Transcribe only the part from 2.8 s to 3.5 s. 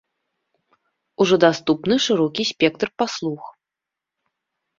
паслуг.